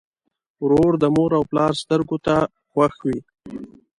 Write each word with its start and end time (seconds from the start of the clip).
ورور 0.63 0.93
د 0.99 1.03
مور 1.15 1.31
او 1.37 1.43
پلار 1.51 1.71
سترګو 1.81 2.17
ته 2.25 2.35
خوښ 2.71 2.95
وي. 3.05 3.19